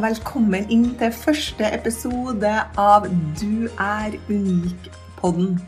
[0.00, 2.50] Velkommen inn til første episode
[2.80, 3.04] av
[3.36, 5.58] Du er unik-podden.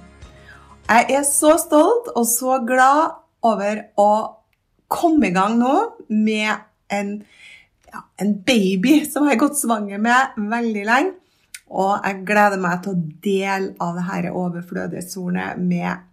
[0.88, 4.12] Jeg er så stolt og så glad over å
[4.88, 5.74] komme i gang nå
[6.08, 6.64] med
[6.96, 7.12] en,
[7.92, 11.16] ja, en baby som jeg har gått svanger med veldig lenge.
[11.68, 16.06] Og jeg gleder meg til å dele av dette overflødighetsordet med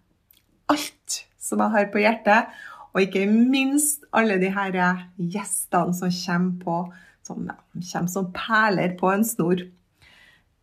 [0.71, 2.55] alt som jeg har på hjertet.
[2.91, 6.81] Og ikke minst alle de her gjestene som kommer på
[7.29, 7.57] som ja,
[7.91, 9.67] kommer som perler på en snor.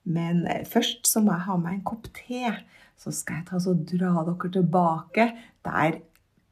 [0.07, 2.53] Men eh, først så må jeg ha meg en kopp te.
[2.97, 5.31] Så skal jeg ta så dra dere tilbake
[5.67, 6.01] der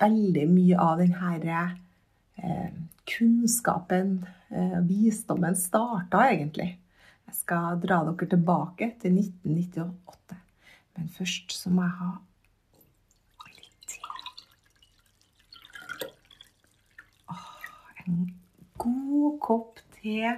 [0.02, 1.60] veldig mye av denne
[2.36, 2.72] eh,
[3.08, 4.16] kunnskapen,
[4.50, 6.74] eh, visdommen, starta egentlig.
[7.28, 10.40] Jeg skal dra dere tilbake til 1998.
[10.96, 12.10] Men først så må jeg ha
[13.54, 14.02] litt te.
[17.32, 17.48] Åh,
[18.04, 18.28] en
[18.84, 20.34] god kopp te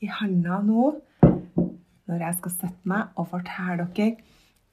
[0.00, 0.86] i handa nå
[1.20, 4.14] når jeg skal sette meg og fortelle dere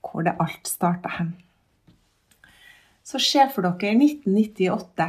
[0.08, 1.34] hvor det alt starta hen.
[3.04, 5.08] Så se for dere 1998.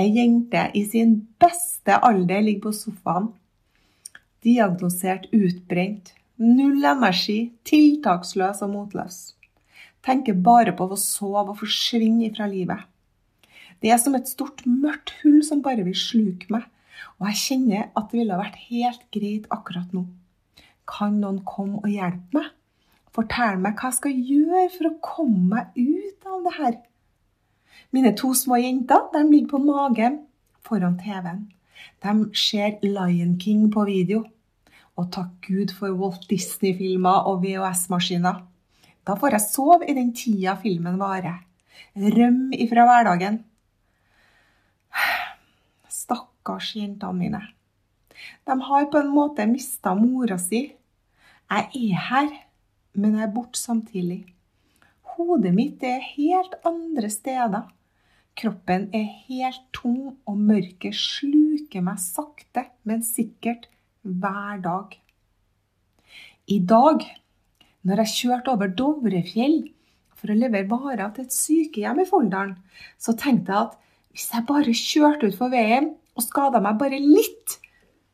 [0.00, 3.28] Ei jente i sin beste alder ligger på sofaen.
[4.44, 6.14] Diagnosert utbrent.
[6.40, 7.52] Null energi.
[7.68, 9.20] Tiltaksløs og motløs.
[10.02, 12.88] Tenker bare på å sove og forsvinne fra livet.
[13.82, 16.71] Det er som et stort, mørkt hull som bare vil sluke meg.
[17.20, 20.06] Og jeg kjenner at det ville vært helt greit akkurat nå.
[20.88, 22.50] Kan noen komme og hjelpe meg?
[23.12, 26.76] Fortell meg hva jeg skal gjøre for å komme meg ut av det her.
[27.92, 30.22] Mine to små jenter de ligger på magen
[30.64, 31.44] foran TV-en.
[32.00, 34.22] De ser Lion King på video.
[34.96, 38.42] Og takk Gud for Walt Disney-filmer og VHS-maskiner.
[39.02, 41.40] Da får jeg sove i den tida filmen varer.
[41.96, 43.40] Røm ifra hverdagen.
[46.42, 47.40] Stakkars jentene mine.
[48.44, 50.72] De har på en måte mista mora si.
[51.52, 52.32] Jeg er her,
[52.94, 54.24] men jeg er borte samtidig.
[55.14, 57.70] Hodet mitt er helt andre steder.
[58.34, 63.68] Kroppen er helt tom, og mørket sluker meg sakte, men sikkert
[64.02, 64.98] hver dag.
[66.48, 67.06] I dag,
[67.86, 69.60] når jeg kjørte over Dovrefjell
[70.16, 72.56] for å levere varer til et sykehjem i Folldalen,
[72.98, 73.78] så tenkte jeg at
[74.12, 77.58] hvis jeg bare kjørte utfor veien og skada meg bare litt,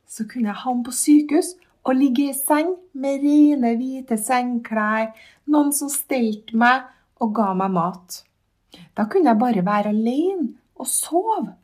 [0.09, 1.55] så kunne jeg havne på sykehus
[1.89, 5.13] og ligge i seng med rene, hvite sengeklær,
[5.49, 6.89] noen som stelte meg
[7.23, 8.23] og ga meg mat.
[8.97, 11.55] Da kunne jeg bare være alene og sove.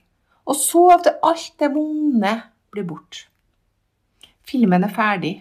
[0.44, 2.34] Og sove til alt det vonde
[2.72, 3.26] blir borte.
[4.44, 5.34] Filmen er ferdig.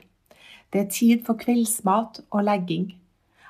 [0.72, 2.94] Det er tid for kveldsmat og legging.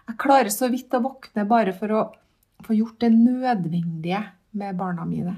[0.09, 2.01] Jeg klarer så vidt å våkne bare for å
[2.65, 4.23] få gjort det nødvendige
[4.59, 5.37] med barna mine.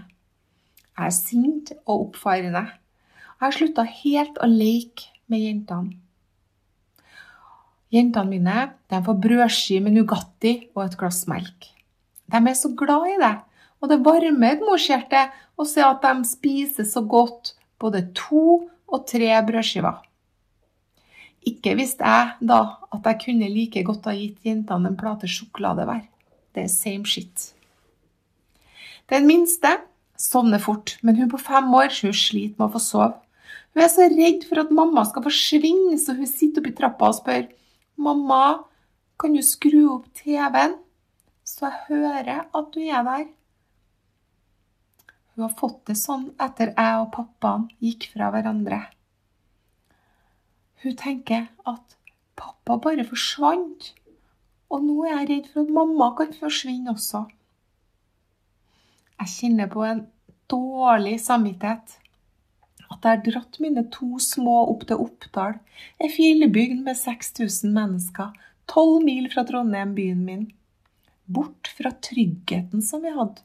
[0.95, 2.63] Jeg er sint og oppfarende.
[3.35, 5.97] Jeg har slutta helt å leke med jentene.
[7.91, 8.61] Jentene mine
[8.91, 11.67] de får brødskive med Nugatti og et glass melk.
[12.31, 13.35] De er så glad i det,
[13.79, 19.05] og det varmer et morshjerte å se at de spiser så godt både to og
[19.09, 19.99] tre brødskiver.
[21.45, 25.85] Ikke visste jeg da at jeg kunne like godt ha gitt jentene en plate sjokolade
[25.85, 26.07] hver.
[26.55, 27.51] Det er same shit.
[29.11, 29.75] Den minste
[30.19, 33.13] sovner fort, men hun på fem år hun sliter med å få sove.
[33.75, 37.17] Hun er så redd for at mamma skal forsvinne, så hun sitter oppi trappa og
[37.19, 37.47] spør
[37.99, 38.63] mamma,
[39.19, 40.77] kan du skru opp TV-en,
[41.47, 43.25] så jeg hører at du er der.
[45.35, 48.79] Hun har fått det sånn etter jeg og pappaen gikk fra hverandre.
[50.83, 51.95] Hun tenker at
[52.39, 53.91] pappa bare forsvant,
[54.71, 57.25] og nå er jeg redd for at mamma kan forsvinne også.
[59.19, 60.05] Jeg kjenner på en
[60.51, 61.97] dårlig samvittighet.
[62.85, 65.57] At jeg har dratt mine to små opp til Oppdal,
[65.99, 68.35] ei fjellbygd med 6000 mennesker,
[68.69, 70.45] tolv mil fra Trondheim, byen min.
[71.25, 73.41] Bort fra tryggheten som vi hadde.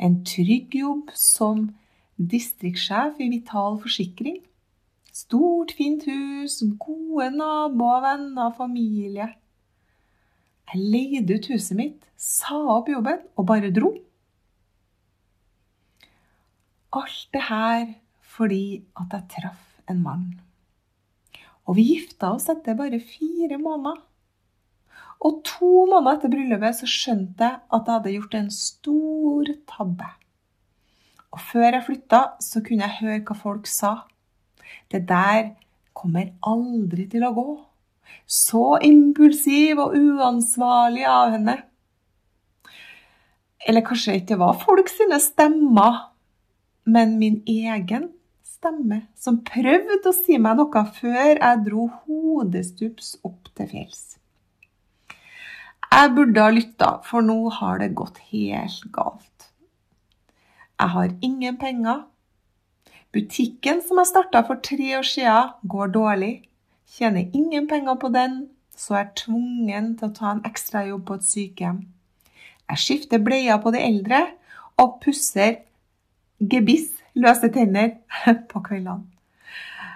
[0.00, 1.68] En trygg jobb som
[2.16, 4.40] distriktssjef i Vital Forsikring.
[5.14, 9.28] Stort, fint hus, gode naboer, venner, familie.
[10.72, 13.92] Jeg leide ut huset mitt, sa opp jobben og bare dro.
[16.94, 17.86] Alt det her
[18.34, 20.26] fordi at jeg traff en mann.
[21.64, 24.00] Og vi gifta oss etter bare fire måneder.
[25.24, 30.08] Og to måneder etter bryllupet så skjønte jeg at jeg hadde gjort en stor tabbe.
[31.34, 33.94] Og før jeg flytta, så kunne jeg høre hva folk sa.
[34.90, 35.54] Det der
[35.96, 37.46] kommer aldri til å gå.
[38.26, 41.56] Så impulsiv og uansvarlig av henne.
[43.64, 46.13] Eller kanskje ikke det var folk sine stemmer,
[46.84, 48.10] men min egen
[48.44, 54.04] stemme, som prøvde å si meg noe før jeg dro hodestups opp til fjells.
[55.94, 59.50] Jeg burde ha lytta, for nå har det gått helt galt.
[60.80, 62.00] Jeg har ingen penger.
[63.14, 66.32] Butikken som jeg starta for tre år siden, går dårlig.
[66.96, 71.20] Tjener ingen penger på den, så er jeg tvungen til å ta en ekstrajobb på
[71.20, 71.78] et sykehjem.
[72.72, 74.24] Jeg skifter bleier på de eldre
[74.82, 75.60] og pusser
[76.40, 77.98] gebiss, løse tenner,
[78.50, 79.10] på kveldene.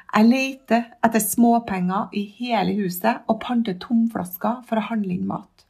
[0.08, 5.66] Jeg leter etter småpenger i hele huset og panter tomflasker for å handle inn mat.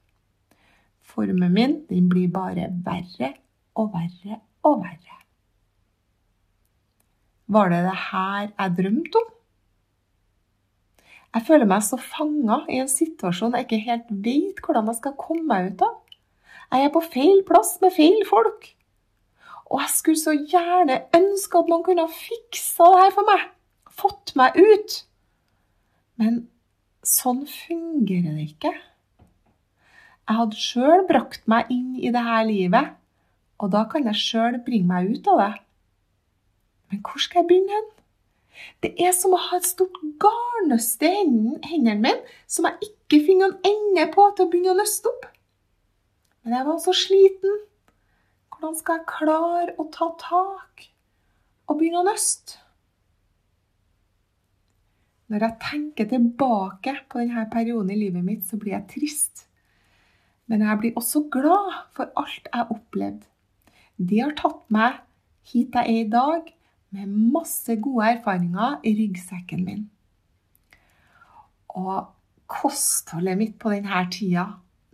[1.02, 3.32] Formen min den blir bare verre
[3.74, 4.38] og verre
[4.68, 5.18] og verre.
[7.48, 9.34] Var det det her jeg drømte om?
[11.34, 15.18] Jeg føler meg så fanga i en situasjon jeg ikke helt vet hvordan jeg skal
[15.20, 15.96] komme meg ut av.
[16.72, 18.68] Jeg er på feil plass med feil folk.
[19.68, 23.42] Og jeg skulle så gjerne ønske at noen kunne ha fiksa det her for meg.
[23.98, 24.96] Fått meg ut.
[26.18, 26.40] Men
[27.06, 28.72] sånn fungerer det ikke.
[30.28, 32.96] Jeg hadde sjøl brakt meg inn i dette livet,
[33.58, 35.52] og da kan jeg sjøl bringe meg ut av det.
[36.88, 37.88] Men hvor skal jeg begynne hen?
[38.82, 41.24] Det er som å ha et stort garnnøste i
[41.70, 42.14] hendene mine
[42.50, 45.28] som jeg ikke finner en ende på til å begynne å nøste opp.
[46.42, 47.58] Men jeg var så sliten.
[48.58, 50.88] Hvordan skal jeg klare å ta tak
[51.70, 52.56] og begynne å nøste?
[55.30, 59.44] Når jeg tenker tilbake på denne perioden i livet mitt, så blir jeg trist.
[60.50, 63.30] Men jeg blir også glad for alt jeg opplevde.
[63.94, 64.98] Det har tatt meg
[65.52, 66.50] hit jeg er i dag,
[66.90, 69.86] med masse gode erfaringer i ryggsekken min.
[71.78, 72.08] Og
[72.50, 74.48] kostholdet mitt på denne tida,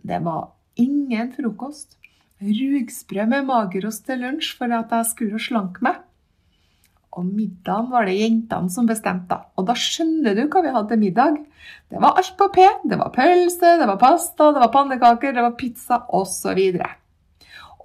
[0.05, 1.95] det var ingen frokost.
[2.43, 6.01] Rugsprø med magerost til lunsj for at jeg skulle slanke meg.
[7.15, 9.37] Og middagen var det jentene som bestemte.
[9.55, 11.37] Og da skjønner du hva vi hadde til middag.
[11.87, 12.65] Det var alt på P.
[12.83, 16.59] Det var pølse, det var pasta, det var pannekaker, det var pizza osv.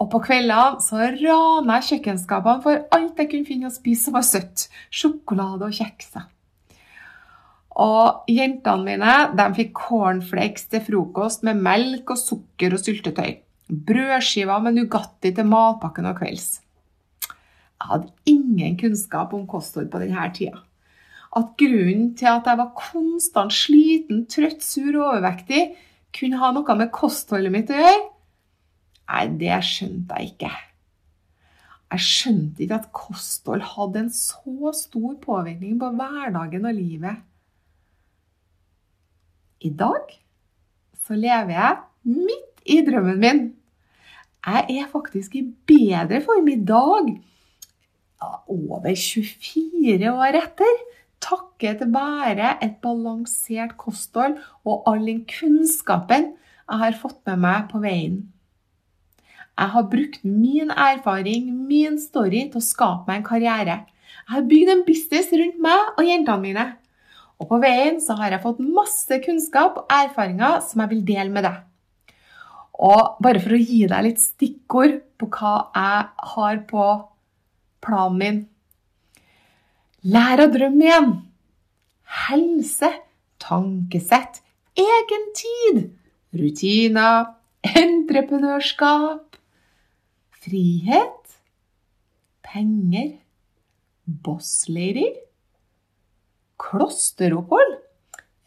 [0.00, 4.16] Og på kveldene så rana jeg kjøkkenskapene for alt jeg kunne finne å spise som
[4.18, 4.66] var søtt.
[4.90, 6.26] Sjokolade og kjekser.
[7.80, 13.38] Og jentene mine de fikk cornflakes til frokost med melk og sukker og syltetøy.
[13.70, 16.48] Brødskiver med Nugatti til matpakken og kvelds.
[17.80, 20.58] Jeg hadde ingen kunnskap om kosthold på denne tida.
[21.36, 25.76] At grunnen til at jeg var konstant sliten, trøtt, sur og overvektig,
[26.10, 28.02] kunne ha noe med kostholdet mitt å gjøre,
[29.10, 30.50] nei, det skjønte jeg ikke.
[31.90, 37.22] Jeg skjønte ikke at kosthold hadde en så stor påvirkning på hverdagen og livet.
[39.62, 40.14] I dag
[41.06, 43.42] så lever jeg midt i drømmen min.
[44.40, 47.10] Jeg er faktisk i bedre form i dag
[48.48, 50.80] over 24 år etter,
[51.20, 56.30] takket være et balansert kosthold og all den kunnskapen
[56.70, 58.20] jeg har fått med meg på veien.
[59.60, 63.74] Jeg har brukt min erfaring, min story, til å skape meg en karriere.
[64.22, 66.66] Jeg har bygd en business rundt meg og jentene mine.
[67.40, 71.28] Og på veien så har jeg fått masse kunnskap og erfaringer som jeg vil dele
[71.34, 71.58] med deg.
[72.80, 76.86] Og bare for å gi deg litt stikkord på hva jeg har på
[77.84, 78.38] planen min.
[80.08, 81.10] Lær å drømme igjen.
[82.24, 82.88] Helse,
[83.42, 84.40] tankesett,
[84.80, 85.82] egen tid,
[86.40, 87.34] rutiner,
[87.68, 89.36] entreprenørskap,
[90.40, 91.36] frihet,
[92.48, 93.12] penger,
[94.24, 95.10] bosslady,
[96.60, 97.76] klosteropphold.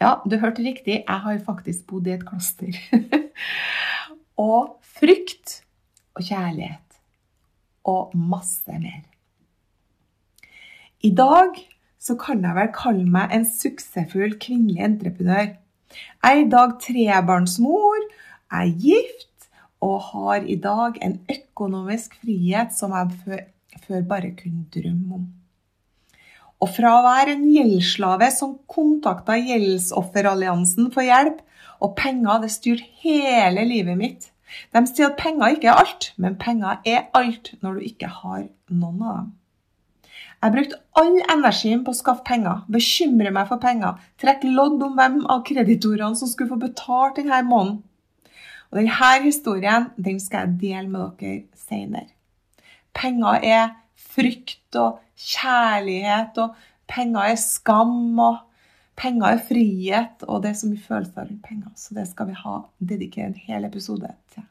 [0.02, 2.74] Ja, du hørte riktig, jeg har faktisk bodd i et kloster.
[4.40, 5.60] og frykt
[6.18, 6.80] og kjærlighet.
[7.90, 9.04] Og masse mer.
[11.04, 11.58] I dag
[12.00, 15.52] så kan jeg vel kalle meg en suksessfull kvinnelig entreprenør.
[15.94, 18.08] Jeg er i dag trebarnsmor,
[18.54, 19.50] jeg er gift
[19.84, 25.25] og har i dag en økonomisk frihet som jeg før, bare kunne drømme om.
[26.63, 31.42] Og fra å være en gjeldsslave som kontakta Gjeldsofferalliansen for hjelp,
[31.84, 34.28] og penger det styrte hele livet mitt.
[34.74, 38.44] De sier at penger ikke er alt, men penger er alt når du ikke har
[38.70, 39.32] noen av dem.
[40.44, 44.98] Jeg brukte all energien på å skaffe penger, bekymre meg for penger, trekke lodd om
[44.98, 47.80] hvem av kreditorene som skulle få betalt denne måneden.
[48.72, 52.10] Og denne historien den skal jeg dele med dere senere.
[52.94, 56.58] Penger er frykt og kjærlighet, og
[56.92, 58.42] penger er skam, og
[59.00, 61.71] penger er frihet, og det er så mye følelser rundt penger.
[61.79, 64.45] Så det skal vi ha dedikere en hel episode til.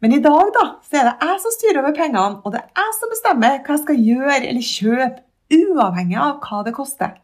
[0.00, 2.84] Men i dag da, så er det jeg som styrer over pengene, og det er
[2.84, 7.18] jeg som bestemmer hva jeg skal gjøre eller kjøpe, uavhengig av hva det koster.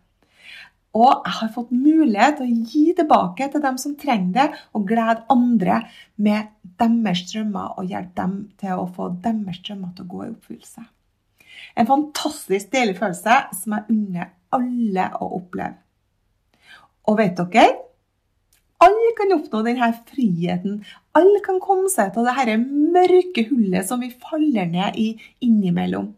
[0.97, 4.47] Og jeg har fått mulighet til å gi tilbake til dem som trenger det,
[4.77, 5.83] og glede andre
[6.17, 10.31] med deres drømmer og hjelpe dem til å få deres drømmer til å gå i
[10.33, 10.87] oppfyllelse.
[11.77, 15.77] En fantastisk deilig følelse som jeg unner alle å oppleve.
[17.07, 17.67] Og vet dere?
[18.83, 20.81] Alle kan oppnå denne friheten.
[21.17, 25.13] Alle kan komme seg til dette mørke hullet som vi faller ned i
[25.47, 26.11] innimellom.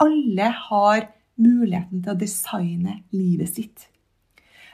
[0.00, 1.08] Alle har
[1.40, 3.88] muligheten til å designe livet sitt.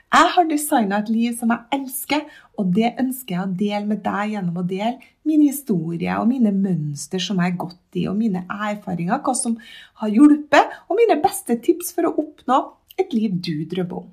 [0.07, 2.23] Jeg har designa et liv som jeg elsker,
[2.57, 4.95] og det ønsker jeg å dele med deg gjennom å dele
[5.27, 9.57] min historie og mine mønster som jeg har gått i, og mine erfaringer, hva som
[10.03, 12.61] har hjulpet, og mine beste tips for å oppnå
[13.01, 14.13] et liv du drømmer om.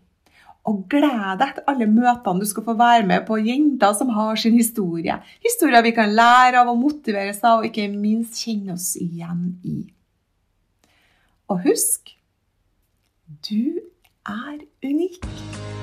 [0.70, 4.40] Og gled deg til alle møtene du skal få være med på jenter som har
[4.40, 5.18] sin historie.
[5.44, 9.58] Historier vi kan lære av og motivere seg av, og ikke minst kjenne oss igjen
[9.68, 9.82] i.
[11.52, 12.16] Og husk
[13.44, 13.82] du
[14.24, 15.83] er unik.